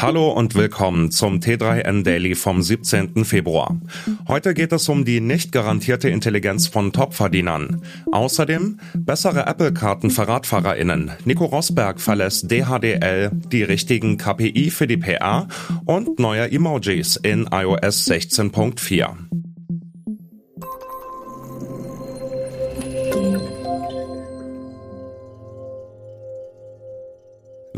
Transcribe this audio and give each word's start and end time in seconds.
Hallo 0.00 0.30
und 0.30 0.54
willkommen 0.54 1.10
zum 1.10 1.40
T3N 1.40 2.04
Daily 2.04 2.36
vom 2.36 2.62
17. 2.62 3.24
Februar. 3.24 3.80
Heute 4.28 4.54
geht 4.54 4.72
es 4.72 4.88
um 4.88 5.04
die 5.04 5.20
nicht 5.20 5.50
garantierte 5.50 6.08
Intelligenz 6.08 6.68
von 6.68 6.92
Topverdienern. 6.92 7.82
Außerdem 8.12 8.78
bessere 8.94 9.46
Apple-Karten 9.46 10.10
für 10.10 10.28
RadfahrerInnen. 10.28 11.10
Nico 11.24 11.46
Rosberg 11.46 12.00
verlässt 12.00 12.48
DHDL, 12.48 13.32
die 13.50 13.64
richtigen 13.64 14.18
KPI 14.18 14.70
für 14.70 14.86
die 14.86 14.98
PR 14.98 15.48
und 15.84 16.20
neue 16.20 16.48
Emojis 16.48 17.16
in 17.16 17.48
iOS 17.50 18.06
16.4. 18.06 19.47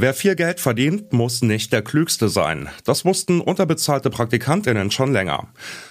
Wer 0.02 0.14
viel 0.14 0.34
Geld 0.34 0.60
verdient, 0.60 1.12
muss 1.12 1.42
nicht 1.42 1.74
der 1.74 1.82
Klügste 1.82 2.30
sein. 2.30 2.70
Das 2.84 3.04
wussten 3.04 3.42
unterbezahlte 3.42 4.08
Praktikantinnen 4.08 4.90
schon 4.90 5.12
länger. 5.12 5.48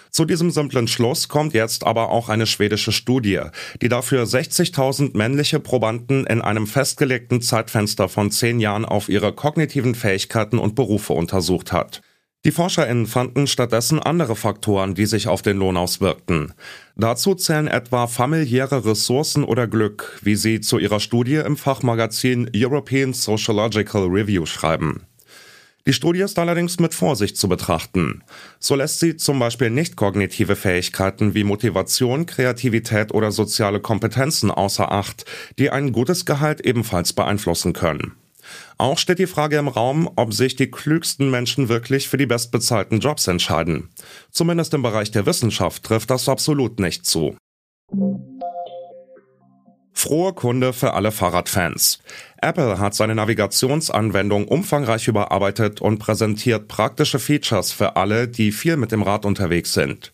Zu 0.09 0.25
diesem 0.25 0.49
simplen 0.49 0.87
Schluss 0.87 1.27
kommt 1.27 1.53
jetzt 1.53 1.85
aber 1.85 2.09
auch 2.09 2.27
eine 2.27 2.47
schwedische 2.47 2.91
Studie, 2.91 3.39
die 3.83 3.87
dafür 3.87 4.23
60.000 4.23 5.15
männliche 5.15 5.59
Probanden 5.59 6.25
in 6.25 6.41
einem 6.41 6.65
festgelegten 6.65 7.43
Zeitfenster 7.43 8.09
von 8.09 8.31
zehn 8.31 8.59
Jahren 8.59 8.83
auf 8.83 9.09
ihre 9.09 9.31
kognitiven 9.31 9.93
Fähigkeiten 9.93 10.57
und 10.57 10.73
Berufe 10.73 11.13
untersucht 11.13 11.71
hat. 11.71 12.01
Die 12.45 12.51
ForscherInnen 12.51 13.05
fanden 13.05 13.47
stattdessen 13.47 13.99
andere 13.99 14.33
Faktoren, 14.37 14.95
die 14.95 15.05
sich 15.05 15.27
auf 15.27 15.41
den 15.41 15.57
Lohn 15.57 15.75
auswirkten. 15.75 16.53
Dazu 16.95 17.35
zählen 17.35 17.67
etwa 17.67 18.07
familiäre 18.07 18.85
Ressourcen 18.85 19.43
oder 19.43 19.67
Glück, 19.67 20.17
wie 20.21 20.35
sie 20.35 20.61
zu 20.61 20.77
ihrer 20.77 21.01
Studie 21.01 21.35
im 21.35 21.57
Fachmagazin 21.57 22.49
European 22.55 23.11
Sociological 23.11 24.05
Review 24.05 24.45
schreiben. 24.45 25.03
Die 25.85 25.93
Studie 25.93 26.21
ist 26.21 26.39
allerdings 26.39 26.79
mit 26.79 26.93
Vorsicht 26.93 27.35
zu 27.35 27.49
betrachten. 27.49 28.23
So 28.59 28.75
lässt 28.75 28.99
sie 28.99 29.17
zum 29.17 29.39
Beispiel 29.39 29.69
nicht 29.69 29.97
kognitive 29.97 30.55
Fähigkeiten 30.55 31.33
wie 31.33 31.43
Motivation, 31.43 32.25
Kreativität 32.25 33.13
oder 33.13 33.31
soziale 33.31 33.81
Kompetenzen 33.81 34.49
außer 34.49 34.93
Acht, 34.93 35.25
die 35.57 35.71
ein 35.71 35.91
gutes 35.91 36.25
Gehalt 36.25 36.61
ebenfalls 36.61 37.11
beeinflussen 37.11 37.73
können. 37.73 38.13
Auch 38.77 38.97
steht 38.97 39.19
die 39.19 39.27
Frage 39.27 39.57
im 39.57 39.67
Raum, 39.67 40.09
ob 40.15 40.33
sich 40.33 40.55
die 40.55 40.71
klügsten 40.71 41.29
Menschen 41.29 41.69
wirklich 41.69 42.07
für 42.07 42.17
die 42.17 42.25
bestbezahlten 42.25 42.99
Jobs 42.99 43.27
entscheiden. 43.27 43.89
Zumindest 44.31 44.73
im 44.73 44.81
Bereich 44.81 45.11
der 45.11 45.25
Wissenschaft 45.25 45.83
trifft 45.83 46.09
das 46.09 46.29
absolut 46.29 46.79
nicht 46.79 47.05
zu. 47.05 47.35
Frohe 49.99 50.31
Kunde 50.31 50.71
für 50.71 50.93
alle 50.93 51.11
Fahrradfans. 51.11 51.99
Apple 52.41 52.79
hat 52.79 52.93
seine 52.93 53.15
Navigationsanwendung 53.15 54.47
umfangreich 54.47 55.09
überarbeitet 55.09 55.81
und 55.81 55.99
präsentiert 55.99 56.69
praktische 56.69 57.19
Features 57.19 57.73
für 57.73 57.97
alle, 57.97 58.29
die 58.29 58.53
viel 58.53 58.77
mit 58.77 58.93
dem 58.93 59.01
Rad 59.01 59.25
unterwegs 59.25 59.73
sind. 59.73 60.13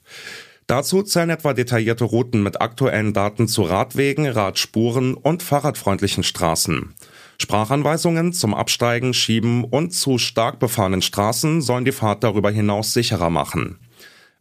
Dazu 0.66 1.04
zählen 1.04 1.30
etwa 1.30 1.54
detaillierte 1.54 2.06
Routen 2.06 2.42
mit 2.42 2.60
aktuellen 2.60 3.14
Daten 3.14 3.48
zu 3.48 3.62
Radwegen, 3.62 4.26
Radspuren 4.26 5.14
und 5.14 5.44
fahrradfreundlichen 5.44 6.24
Straßen. 6.24 6.96
Sprachanweisungen 7.40 8.34
zum 8.34 8.54
Absteigen, 8.54 9.14
Schieben 9.14 9.64
und 9.64 9.92
zu 9.92 10.18
stark 10.18 10.60
befahrenen 10.60 11.02
Straßen 11.02 11.62
sollen 11.62 11.86
die 11.86 11.92
Fahrt 11.92 12.24
darüber 12.24 12.52
hinaus 12.52 12.94
sicherer 12.94 13.30
machen. 13.30 13.80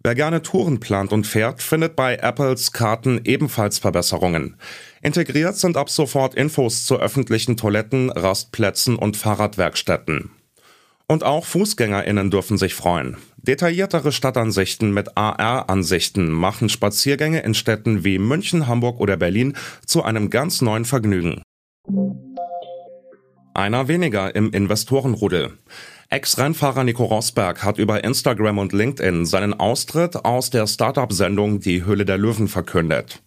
Wer 0.06 0.14
gerne 0.14 0.42
Touren 0.42 0.80
plant 0.80 1.14
und 1.14 1.26
fährt, 1.26 1.62
findet 1.62 1.96
bei 1.96 2.16
Apples 2.16 2.72
Karten 2.72 3.22
ebenfalls 3.24 3.78
Verbesserungen. 3.78 4.56
Integriert 5.00 5.56
sind 5.56 5.78
ab 5.78 5.88
sofort 5.88 6.34
Infos 6.34 6.84
zu 6.84 7.00
öffentlichen 7.00 7.56
Toiletten, 7.56 8.10
Rastplätzen 8.10 8.96
und 8.96 9.16
Fahrradwerkstätten. 9.16 10.30
Und 11.06 11.24
auch 11.24 11.46
Fußgängerinnen 11.46 12.30
dürfen 12.30 12.58
sich 12.58 12.74
freuen. 12.74 13.16
Detailliertere 13.38 14.12
Stadtansichten 14.12 14.92
mit 14.92 15.16
AR-Ansichten 15.16 16.30
machen 16.30 16.68
Spaziergänge 16.68 17.40
in 17.40 17.54
Städten 17.54 18.04
wie 18.04 18.18
München, 18.18 18.66
Hamburg 18.66 19.00
oder 19.00 19.16
Berlin 19.16 19.54
zu 19.86 20.02
einem 20.02 20.28
ganz 20.28 20.60
neuen 20.60 20.84
Vergnügen. 20.84 21.42
Einer 23.56 23.86
weniger 23.86 24.34
im 24.34 24.50
Investorenrudel. 24.50 25.52
Ex-Rennfahrer 26.10 26.82
Nico 26.82 27.04
Rosberg 27.04 27.62
hat 27.62 27.78
über 27.78 28.02
Instagram 28.02 28.58
und 28.58 28.72
LinkedIn 28.72 29.26
seinen 29.26 29.54
Austritt 29.54 30.24
aus 30.24 30.50
der 30.50 30.66
Startup-Sendung 30.66 31.60
Die 31.60 31.84
Höhle 31.84 32.04
der 32.04 32.18
Löwen 32.18 32.48
verkündet. 32.48 33.22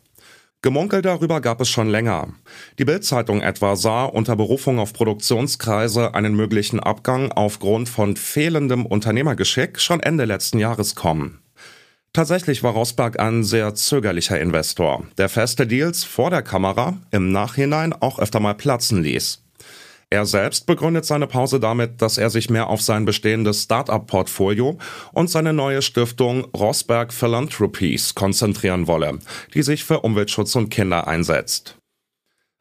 Gemunkel 0.61 1.01
darüber 1.01 1.39
gab 1.39 1.61
es 1.61 1.69
schon 1.69 1.87
länger. 1.87 2.33
Die 2.77 2.83
Bild-Zeitung 2.83 3.39
etwa 3.39 3.77
sah 3.77 4.03
unter 4.03 4.35
Berufung 4.35 4.79
auf 4.79 4.91
Produktionskreise 4.91 6.13
einen 6.13 6.35
möglichen 6.35 6.81
Abgang 6.81 7.31
aufgrund 7.31 7.87
von 7.87 8.17
fehlendem 8.17 8.85
Unternehmergeschick 8.85 9.79
schon 9.79 10.01
Ende 10.01 10.25
letzten 10.25 10.59
Jahres 10.59 10.95
kommen. 10.95 11.39
Tatsächlich 12.11 12.63
war 12.63 12.73
Rosberg 12.73 13.17
ein 13.17 13.45
sehr 13.45 13.75
zögerlicher 13.75 14.41
Investor, 14.41 15.05
der 15.17 15.29
feste 15.29 15.67
Deals 15.67 16.03
vor 16.03 16.31
der 16.31 16.41
Kamera 16.41 16.97
im 17.11 17.31
Nachhinein 17.31 17.93
auch 17.93 18.19
öfter 18.19 18.41
mal 18.41 18.55
platzen 18.55 19.01
ließ. 19.01 19.46
Er 20.09 20.25
selbst 20.25 20.65
begründet 20.65 21.05
seine 21.05 21.27
Pause 21.27 21.59
damit, 21.59 22.01
dass 22.01 22.17
er 22.17 22.29
sich 22.29 22.49
mehr 22.49 22.67
auf 22.67 22.81
sein 22.81 23.03
bestehendes 23.03 23.63
Start-up-Portfolio 23.63 24.77
und 25.11 25.29
seine 25.29 25.51
neue 25.51 25.81
Stiftung 25.81 26.45
Rosberg 26.55 27.11
Philanthropies 27.11 28.15
konzentrieren 28.15 28.87
wolle, 28.87 29.19
die 29.53 29.63
sich 29.63 29.83
für 29.83 29.99
Umweltschutz 29.99 30.55
und 30.55 30.69
Kinder 30.69 31.07
einsetzt. 31.07 31.75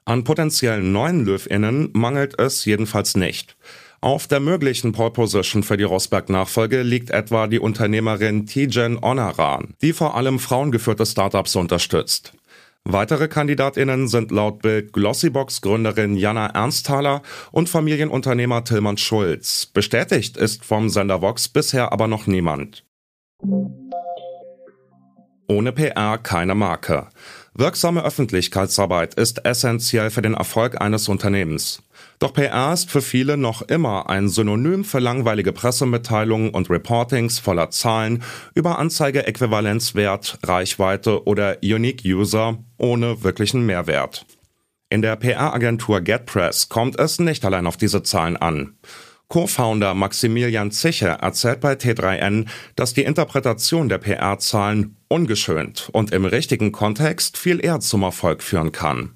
An 0.04 0.24
potenziellen 0.24 0.92
neuen 0.92 1.24
LöwInnen 1.24 1.90
mangelt 1.92 2.38
es 2.38 2.64
jedenfalls 2.64 3.16
nicht. 3.16 3.56
Auf 4.00 4.26
der 4.26 4.40
möglichen 4.40 4.92
Pole 4.92 5.10
Position 5.10 5.62
für 5.62 5.76
die 5.76 5.84
Rosberg-Nachfolge 5.84 6.82
liegt 6.82 7.10
etwa 7.10 7.46
die 7.46 7.58
Unternehmerin 7.58 8.46
Tijen 8.46 9.02
Onaran, 9.02 9.74
die 9.82 9.92
vor 9.92 10.16
allem 10.16 10.38
frauengeführte 10.38 11.06
Startups 11.06 11.56
unterstützt. 11.56 12.35
Weitere 12.88 13.26
KandidatInnen 13.26 14.06
sind 14.06 14.30
laut 14.30 14.62
Bild 14.62 14.92
Glossybox-Gründerin 14.92 16.14
Jana 16.16 16.46
Ernsthaler 16.46 17.20
und 17.50 17.68
Familienunternehmer 17.68 18.62
Tillmann 18.62 18.96
Schulz. 18.96 19.66
Bestätigt 19.66 20.36
ist 20.36 20.64
vom 20.64 20.88
Sender 20.88 21.20
Vox 21.20 21.48
bisher 21.48 21.92
aber 21.92 22.06
noch 22.06 22.28
niemand. 22.28 22.84
Ohne 25.48 25.72
PR 25.72 26.18
keine 26.18 26.54
Marke. 26.54 27.08
Wirksame 27.54 28.04
Öffentlichkeitsarbeit 28.04 29.14
ist 29.14 29.44
essentiell 29.44 30.10
für 30.10 30.22
den 30.22 30.34
Erfolg 30.34 30.80
eines 30.80 31.08
Unternehmens. 31.08 31.82
Doch 32.18 32.32
PR 32.32 32.72
ist 32.72 32.90
für 32.90 33.02
viele 33.02 33.36
noch 33.36 33.62
immer 33.62 34.08
ein 34.08 34.28
Synonym 34.28 34.84
für 34.84 35.00
langweilige 35.00 35.52
Pressemitteilungen 35.52 36.50
und 36.50 36.70
Reportings 36.70 37.38
voller 37.38 37.70
Zahlen 37.70 38.22
über 38.54 38.78
Anzeigeäquivalenzwert, 38.78 40.38
Reichweite 40.42 41.26
oder 41.26 41.58
Unique 41.62 42.04
User 42.04 42.58
ohne 42.78 43.22
wirklichen 43.22 43.66
Mehrwert. 43.66 44.24
In 44.88 45.02
der 45.02 45.16
PR-Agentur 45.16 46.00
GetPress 46.00 46.68
kommt 46.68 46.98
es 46.98 47.18
nicht 47.18 47.44
allein 47.44 47.66
auf 47.66 47.76
diese 47.76 48.02
Zahlen 48.02 48.36
an. 48.36 48.76
Co-Founder 49.28 49.94
Maximilian 49.94 50.70
Ziche 50.70 51.18
erzählt 51.20 51.60
bei 51.60 51.72
T3N, 51.72 52.46
dass 52.76 52.94
die 52.94 53.02
Interpretation 53.02 53.88
der 53.88 53.98
PR-Zahlen 53.98 54.96
ungeschönt 55.08 55.90
und 55.92 56.12
im 56.12 56.24
richtigen 56.24 56.70
Kontext 56.70 57.36
viel 57.36 57.62
eher 57.62 57.80
zum 57.80 58.04
Erfolg 58.04 58.42
führen 58.42 58.70
kann. 58.70 59.15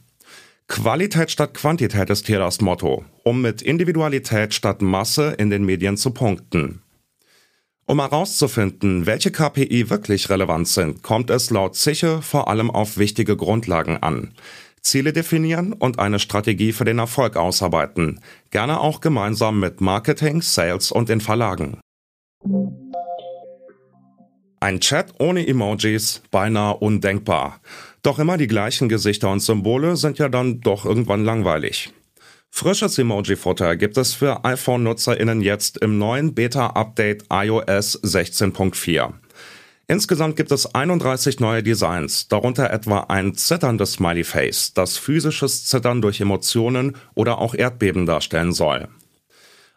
Qualität 0.70 1.32
statt 1.32 1.52
Quantität 1.52 2.10
ist 2.10 2.28
hier 2.28 2.38
das 2.38 2.60
Motto, 2.60 3.04
um 3.24 3.42
mit 3.42 3.60
Individualität 3.60 4.54
statt 4.54 4.82
Masse 4.82 5.32
in 5.32 5.50
den 5.50 5.64
Medien 5.64 5.96
zu 5.96 6.12
punkten. 6.12 6.80
Um 7.86 7.98
herauszufinden, 7.98 9.04
welche 9.04 9.32
KPI 9.32 9.90
wirklich 9.90 10.30
relevant 10.30 10.68
sind, 10.68 11.02
kommt 11.02 11.28
es 11.30 11.50
laut 11.50 11.74
Ziche 11.74 12.22
vor 12.22 12.46
allem 12.46 12.70
auf 12.70 12.98
wichtige 12.98 13.36
Grundlagen 13.36 13.96
an. 13.96 14.32
Ziele 14.80 15.12
definieren 15.12 15.72
und 15.72 15.98
eine 15.98 16.20
Strategie 16.20 16.72
für 16.72 16.84
den 16.84 17.00
Erfolg 17.00 17.36
ausarbeiten, 17.36 18.20
gerne 18.52 18.78
auch 18.78 19.00
gemeinsam 19.00 19.58
mit 19.58 19.80
Marketing, 19.80 20.40
Sales 20.40 20.92
und 20.92 21.08
den 21.08 21.20
Verlagen. 21.20 21.80
Ein 24.62 24.78
Chat 24.78 25.14
ohne 25.18 25.48
Emojis, 25.48 26.22
beinahe 26.30 26.76
undenkbar. 26.76 27.60
Doch 28.02 28.18
immer 28.18 28.36
die 28.36 28.46
gleichen 28.46 28.88
Gesichter 28.88 29.30
und 29.30 29.40
Symbole 29.40 29.96
sind 29.96 30.18
ja 30.18 30.28
dann 30.28 30.60
doch 30.60 30.84
irgendwann 30.84 31.24
langweilig. 31.24 31.92
Frisches 32.50 32.98
Emoji-Futter 32.98 33.76
gibt 33.76 33.96
es 33.96 34.14
für 34.14 34.44
iPhone-NutzerInnen 34.44 35.40
jetzt 35.40 35.78
im 35.78 35.98
neuen 35.98 36.34
Beta-Update 36.34 37.24
iOS 37.30 38.02
16.4. 38.02 39.12
Insgesamt 39.86 40.36
gibt 40.36 40.52
es 40.52 40.72
31 40.74 41.40
neue 41.40 41.62
Designs, 41.62 42.28
darunter 42.28 42.70
etwa 42.70 43.00
ein 43.08 43.34
zitterndes 43.34 43.94
Smiley-Face, 43.94 44.72
das 44.74 44.96
physisches 44.96 45.64
Zittern 45.64 46.00
durch 46.00 46.20
Emotionen 46.20 46.96
oder 47.14 47.38
auch 47.38 47.54
Erdbeben 47.54 48.06
darstellen 48.06 48.52
soll. 48.52 48.88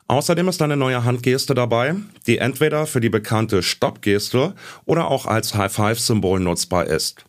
Außerdem 0.07 0.47
ist 0.49 0.61
eine 0.61 0.77
neue 0.77 1.03
Handgeste 1.03 1.55
dabei, 1.55 1.95
die 2.27 2.37
entweder 2.37 2.85
für 2.85 3.01
die 3.01 3.09
bekannte 3.09 3.63
Stopp-Geste 3.63 4.53
oder 4.85 5.09
auch 5.09 5.25
als 5.25 5.55
High-Five-Symbol 5.55 6.39
nutzbar 6.39 6.85
ist. 6.85 7.25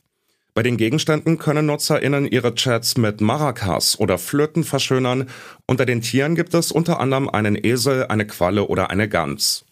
Bei 0.57 0.63
den 0.63 0.77
Gegenständen 0.77 1.39
können 1.39 1.67
NutzerInnen 1.67 2.27
ihre 2.27 2.55
Chats 2.55 2.97
mit 2.97 3.21
Maracas 3.21 3.99
oder 3.99 4.19
Flöten 4.19 4.63
verschönern. 4.63 5.29
Unter 5.67 5.85
den 5.85 6.01
Tieren 6.01 6.37
gibt 6.37 6.55
es 6.55 6.71
unter 6.71 7.01
anderem 7.01 7.29
einen 7.29 7.59
Esel, 7.61 8.07
eine 8.07 8.25
Qualle 8.25 8.69
oder 8.69 8.91
eine 8.91 9.09
Gans. 9.09 9.65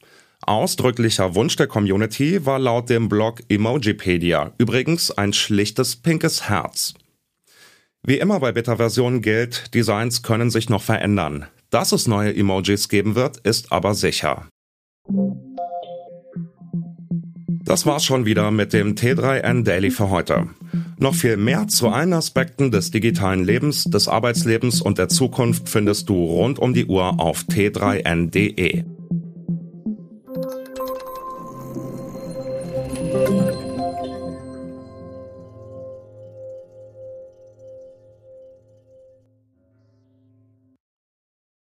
Ausdrücklicher 0.45 1.37
Wunsch 1.37 1.55
der 1.55 1.69
Community 1.69 2.45
war 2.45 2.59
laut 2.59 2.91
dem 2.91 3.09
Blog 3.09 3.43
Emojipedia 3.49 4.51
übrigens 4.59 5.13
ein 5.13 5.33
schlichtes 5.33 5.95
pinkes 5.95 6.49
Herz. 6.49 6.95
Wie 8.03 8.19
immer 8.19 8.41
bei 8.41 8.51
Beta-Versionen 8.51 9.23
gilt, 9.23 9.73
Designs 9.75 10.25
können 10.25 10.51
sich 10.51 10.69
noch 10.69 10.83
verändern. 10.83 11.47
Dass 11.71 11.93
es 11.93 12.09
neue 12.09 12.35
Emojis 12.35 12.89
geben 12.89 13.15
wird, 13.15 13.37
ist 13.37 13.71
aber 13.71 13.95
sicher. 13.95 14.49
Das 17.65 17.87
war's 17.87 18.05
schon 18.05 18.27
wieder 18.27 18.51
mit 18.51 18.73
dem 18.73 18.97
T3N 18.97 19.63
Daily 19.63 19.93
für 19.93 20.11
heute. 20.11 20.49
Noch 21.03 21.17
viel 21.17 21.37
mehr 21.37 21.67
zu 21.67 21.89
allen 21.89 22.13
Aspekten 22.13 22.71
des 22.71 22.93
digitalen 22.93 23.43
Lebens, 23.43 23.87
des 23.87 24.07
Arbeitslebens 24.07 24.81
und 24.81 24.99
der 24.99 25.09
Zukunft 25.09 25.69
findest 25.69 26.09
du 26.09 26.15
rund 26.15 26.61
um 26.61 26.75
die 26.75 26.87
Uhr 26.87 27.19
auf 27.19 27.41
t3n.de. 27.51 28.85